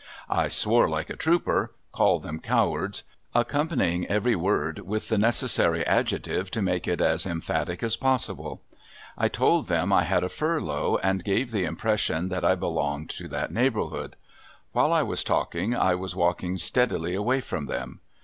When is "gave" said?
11.23-11.51